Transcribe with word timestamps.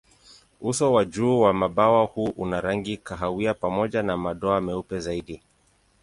Uso 0.61 0.93
wa 0.93 1.05
juu 1.05 1.39
wa 1.39 1.53
mabawa 1.53 2.05
huwa 2.05 2.49
na 2.49 2.61
rangi 2.61 2.97
kahawia 2.97 3.53
pamoja 3.53 4.03
na 4.03 4.17
madoa 4.17 4.61
meupe 4.61 4.99
zaidi. 4.99 5.41